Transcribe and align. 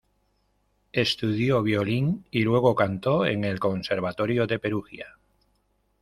Estudió 0.93 1.61
violín 1.61 2.25
y 2.31 2.41
luego 2.41 2.73
canto 2.73 3.23
en 3.23 3.43
el 3.43 3.59
conservatorio 3.59 4.47
de 4.47 4.57
Perugia. 4.57 5.15